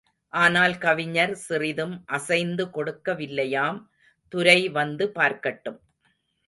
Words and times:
ஆனால் 0.33 0.77
கவிஞர் 0.77 1.33
சிறிதும் 1.35 1.93
அசைந்து 2.17 2.65
கொடுக்க 2.69 3.13
வில்லையாம் 3.13 3.79
துரை 4.33 4.59
வந்து 4.69 5.07
பார்க்கட்டும். 5.19 5.79